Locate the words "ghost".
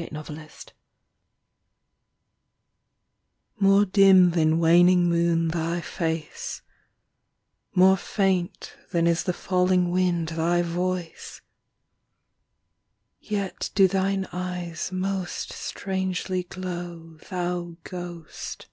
17.84-18.68